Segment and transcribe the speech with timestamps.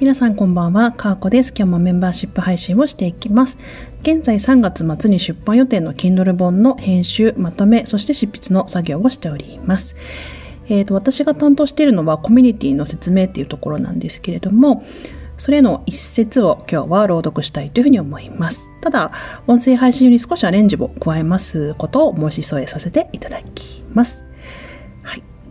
[0.00, 1.48] 皆さんこんばんは、かーこです。
[1.48, 3.58] 今日もメンバーシップ配信をしていきます。
[4.02, 9.96] 現在3月末に出版予定の Kindle 本の編集、まとめ、そして執筆の作業をしております。
[10.68, 14.84] えっ、ー、と、私が担当しているのはコミュニティの説明っていうところなんですけれども、
[15.36, 18.70] それの一節を今日は朗読したいというふうに思います。
[18.80, 19.10] ただ、
[19.48, 24.27] 音声配信より少しアレンジを加えますことを申し添えさせていただきます。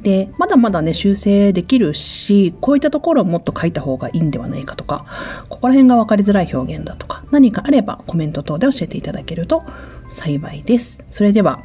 [0.07, 5.05] で、まだまだね、修正できるし、こういったところをもっと書いた方がいいんではないかとか、
[5.49, 9.63] ここら辺が分かりづらい表現だとか、何かあればコメント等で教えていただけると
[10.09, 11.03] 幸いです。
[11.11, 11.59] それでは、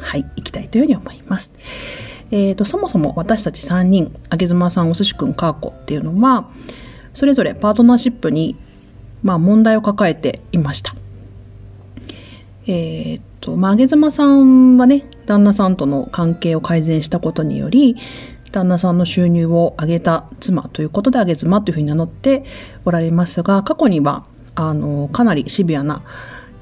[0.00, 1.52] はい、行きたいというふうに思います。
[2.32, 6.50] えっ、ー、と、そもそも私たち3人、あげずまさん、おすしくん、かーこっていうのは、
[7.14, 8.56] それぞれパートナーシップに、
[9.22, 10.96] まあ問題を抱えていました。
[12.66, 17.96] えっ、ー、と、まあ、あげずまさんはね、旦那さんとの関係を改善したことにより、
[18.52, 22.44] 旦那さんの収入を上げた妻ということで、あげ妻というふうに名乗って
[22.84, 26.02] おられますが、過去には、あの、かなりシビアな、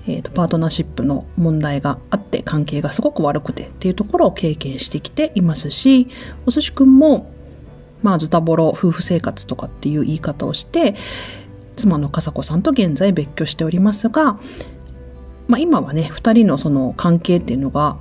[0.07, 6.09] えーと、パートナーシップの問題があって関係がすごく悪くてっていうところを経験してきていますし
[6.45, 7.33] お寿司くんも
[8.03, 10.95] まあズタボロ夫婦生活とかっていう言い方をして
[11.77, 14.39] 妻の笠子さんと現在別居しておりますが
[15.47, 17.97] まあ、今はね2人のその関係っていうのが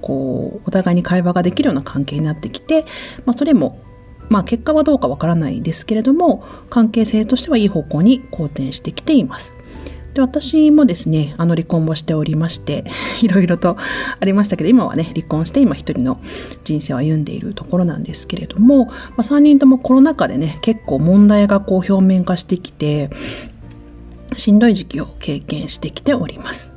[0.00, 2.84] こうお互いに会話ができるような関係になってきて、
[3.24, 3.80] まあ、それも
[4.28, 9.52] まあ結果はどうかわからないですけれども関係性としてはいい方向に好転してきています。
[10.14, 12.84] で私もですねあの離婚をしておりまして
[13.20, 13.76] いろいろと
[14.20, 16.20] ありましたけど今はね離婚して今一人の
[16.62, 23.10] 人生を歩んでいるところなんですけれども、まあ、3人ともコロナ禍でね結構問題がこう表面化してきて
[24.36, 26.70] しんどい時期を経験してきております。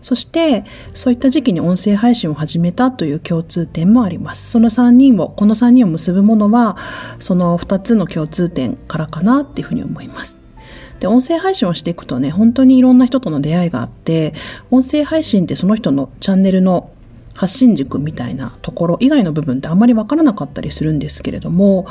[0.00, 0.64] そして、
[0.94, 4.50] そういった時期に音声配信を始めたという共通点もあります。
[4.50, 6.76] その3人を、この3人を結ぶものは、
[7.18, 10.38] その2つの共通点からかなっていうふうに思います。
[11.00, 14.34] で、音声配信をしていくとね、本当にいろんな人との出会いがあって、
[14.70, 16.90] 音声配信ってその人のチャンネルの
[17.34, 21.86] 発信軸みたいなところ以外の部分ってあんまりわからなかったりするんですけれども、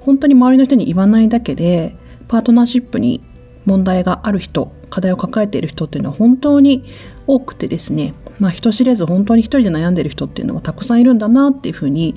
[0.00, 1.96] 本当に周りの人に言わないだけで、
[2.28, 3.20] パートナーシップに
[3.68, 6.84] 問題がある人、課題を抱えている人っていうのは本当に
[7.26, 12.16] 多くてですね、まあ人知れず本当に一人で悩んでる人っていうのはたくさんいるんだなっていうふうに、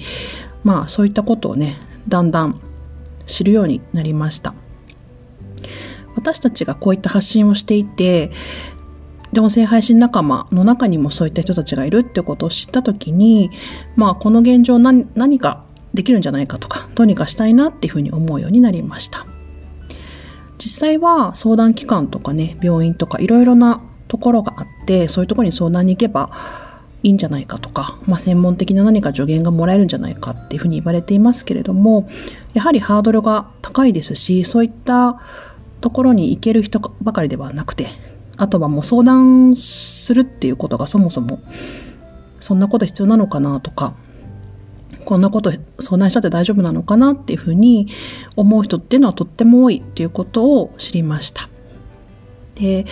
[0.63, 2.59] まあそういったことをね、だんだん
[3.27, 4.53] 知るようになりました。
[6.15, 8.31] 私たちがこういった発信をしていて、
[9.37, 13.49] 音声配信仲間の中にもそういった人たちがいるってことを知った時に、
[13.95, 15.63] まあこの現状何何か
[15.93, 19.25] できるんじゃないかとか、どうにかしたいなっていうふうに思うようになりました。
[20.63, 26.29] 実際は相談機関とかね、病院とかいろいろなところがあって、そういうところに相談に行けば
[27.01, 32.07] いいんじゃないかとか、まあ、専門的な何か助言がもらえるんじゃないかっていうふうに言われていますけれども、
[32.53, 35.19] やはりハードルが高いですし、そういった
[35.81, 37.87] ところに行ける人ばかりではなくて、
[38.37, 41.39] あとはもう相談するっていうことがそもそも
[42.39, 43.93] そんなこと必要なのかなとか、
[45.11, 45.51] こんなこと
[45.81, 47.89] 相談したって大丈夫なのかなっていうふうに
[48.37, 51.49] 思う人っていうのはとっても多いっていうことを知りました。
[52.55, 52.85] で、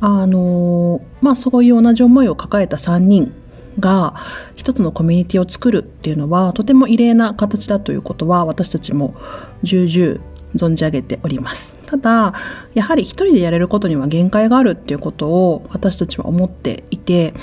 [0.00, 3.34] あの、まあそういう同じ思いを抱えた3人
[3.78, 4.14] が
[4.56, 9.14] 一つのコミュニティを作るっていうのはとても異例な形だということは私たちも
[9.62, 10.18] 重々
[10.56, 11.74] 存じ上げております。
[11.84, 12.32] ただ、
[12.72, 17.34] やはり一人でやれることには限界があるっていうことを私たちは思っていて、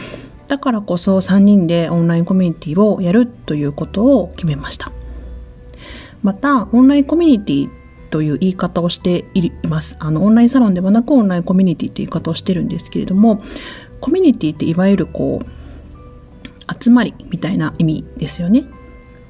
[0.48, 4.92] だからこそ3人でオンラインコミュニティをやるということを決めました。
[6.24, 7.70] また、オンラインコミュニティ
[8.10, 9.98] という言い方をしています。
[10.00, 13.44] あの、オンラインサロンではなくオンラインコミュニティという言い方をしてるんですけれども、
[14.00, 18.66] コミュニティっていわゆるこう、集まりみたいな意味ですよね。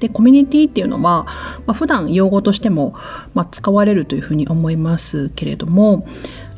[0.00, 1.24] で、コミュニティっていうのは、
[1.66, 2.94] まあ、普段用語としても、
[3.34, 6.06] まあ、使われるというふうに思いますけれども、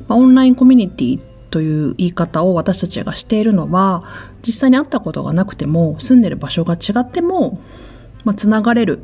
[0.08, 4.04] まあ、オンラインコミュニティという言い方を私たちがしているのは、
[4.46, 7.60] 実際に会ったことがなくても、住んでる場所が違っても、
[8.24, 9.02] まあ、つながれる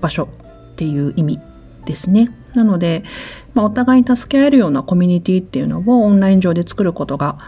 [0.00, 0.28] 場所
[0.72, 1.38] っていう意味
[1.84, 2.30] ですね。
[2.54, 3.04] なので、
[3.54, 7.38] まあ、お互いに助け合えるようなコミュニティっていうのをオンライン上で作ることが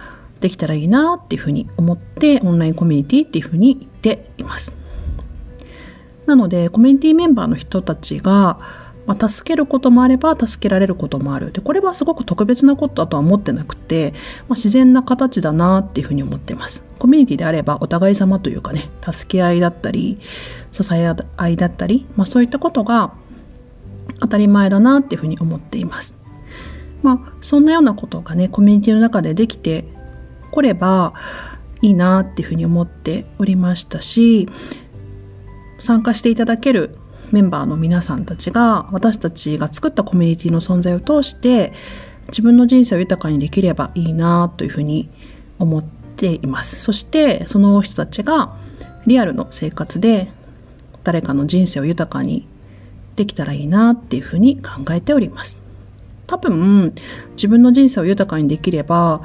[0.40, 4.72] できたらいいなっていうふうに思って、オンラインコミュニティっていうふうに言っています。
[6.26, 8.60] なので、コミュニティメンバーの人たちが、
[9.08, 11.50] まあ、助けることもあれば助けられることもある。
[11.50, 14.12] でこれはすごく特別なことだとは思ってなくて、
[14.48, 16.82] まあ、自然な形だなっていうふうに思ってます。
[16.98, 20.18] コミュニティであればお互い様というかね助け合いだったり
[20.72, 23.14] 支え合いだったり、まあ、そういったことが
[24.20, 26.14] 当たり前だなっていうふうに思っています。
[27.02, 29.84] まあそんなようなことがねコミュニティの中でできて
[30.50, 31.14] これば
[31.80, 34.50] いいなっていうふうに思っておりましたし
[35.80, 36.98] 参加していただける
[37.30, 41.72] メンバーの皆さんたちが私たちが作ったコミュニティの存在を通して
[42.28, 45.10] 自分の人生を豊かにできればいいなというふうに
[45.58, 46.80] 思っています。
[46.80, 48.56] そしてその人たちが
[49.06, 50.30] リアルの生活で
[51.04, 52.46] 誰かの人生を豊かに
[53.16, 55.58] できたらいいなっていうふうに考えております。
[56.26, 56.94] 多分
[57.36, 59.22] 自分の人生を豊かにできれば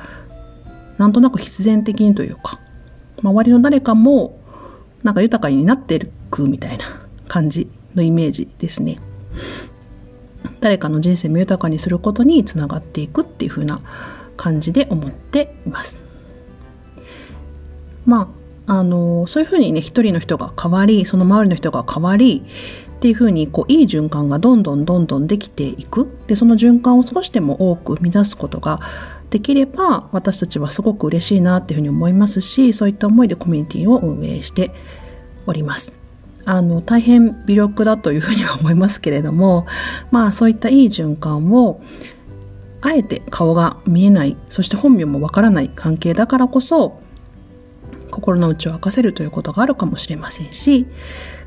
[0.98, 2.60] なんとなく必然的にというか
[3.22, 4.40] 周りの誰かも
[5.04, 6.00] なんか豊かになってい
[6.32, 9.00] くみたいな感じのイメージですね。
[10.60, 13.82] 誰かの人生も豊かにすることにつながっていくっていう風な
[14.38, 15.98] 感じで思っています。
[18.06, 18.30] ま
[18.68, 22.44] あ、あの、そういう風にね、一人の人が変わり、その周りの人が変わり、
[23.04, 28.80] っていう風にこういい循環がどんどんどんどんできていくでその循環を少しでも多く生み出すことが
[29.30, 34.72] できれば私たちはすごく嬉しいなっていうふうに思いますしそういった思いでコミュニティを運営して
[35.46, 36.03] おります。
[36.46, 39.66] あの大変微力だというふうには思いますけれども
[40.12, 41.82] まあそういったいい循環を
[42.82, 47.00] あえて顔が見えないそして本名もわからない関係だからこそ
[48.12, 50.86] 心の内を明かせるということがあるかもしれませんし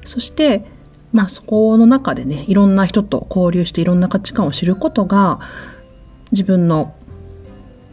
[0.04, 0.64] そして
[1.12, 5.40] まあそこの中でねいろんな人と交流していろんな価値観を知ることが
[6.32, 6.94] 自分の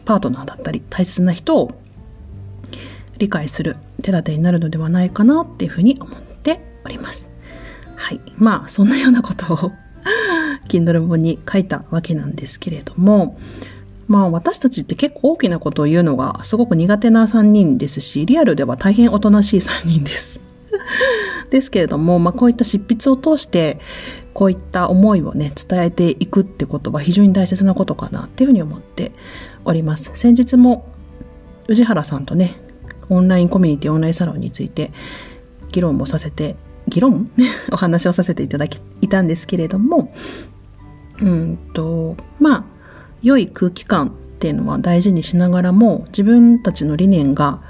[0.06, 1.72] パートナーだったり大切な人を
[3.18, 6.33] 理解する手立てになるのではないかなっていうふうに思って
[6.84, 7.28] おります。
[7.96, 8.20] はい。
[8.36, 9.72] まあ、そんなようなことを
[10.68, 13.38] Kindle 本に書いたわけなんですけれども、
[14.06, 20.40] まあ私たちって結構大きなことを言うのがすごく苦手な3人ですし、リアルでは大変おとなしい3人です。
[21.50, 23.78] ですけれども、まあこういった執筆を通して、
[24.32, 29.12] こういった思いをね、伝えていくってことは非常に大切なことかなっていうふうに思って
[29.64, 30.10] おります。
[30.14, 30.86] 先日も
[31.68, 32.56] 宇治原さんとね、
[33.08, 34.92] オンラインコミュニティオンラインサロンについて
[35.70, 36.56] 議論もさせて、
[36.88, 37.30] 議論？
[37.72, 40.12] お話をさせていただき、いたんですけれども、
[41.20, 42.64] うんと、まあ、
[43.22, 47.60] 良い空気感っていうのは大事にしながらも、自分たちの理念が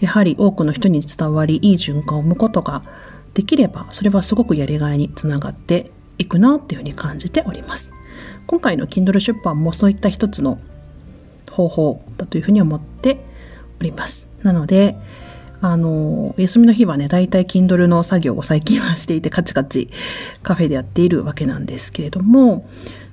[0.00, 2.82] やはり多くの人に伝わり、いい循環を生むことが
[3.34, 7.90] できれば、それはすごくやりがいにつながっていくなっていうふうに感じております。
[8.46, 10.58] 今回の Kindle 出版もそういった一つの
[11.50, 13.24] 方法だというふうに思って
[13.80, 14.26] おります。
[14.42, 14.96] なので、
[15.62, 19.90] あの、休みの日はね、だいたい Kindle の作業を最近はしていてカチカチ
[20.42, 22.68] カフェでやっているわけなんですけれども、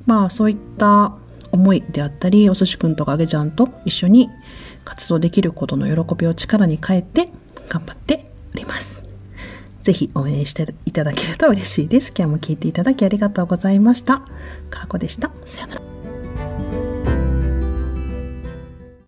[0.05, 1.13] まあそういった
[1.51, 4.29] 思いであったり、お寿司くんとかあげちゃんと一緒に
[4.85, 7.29] 活動できることの喜びを力に変えて
[7.69, 9.03] 頑張っております。
[9.83, 12.13] ぜひ応援していただけると嬉しいです。
[12.17, 14.19] 今日も聞いていただきありがとうございました。
[14.69, 15.31] かーこでした。
[15.45, 15.86] さよなら。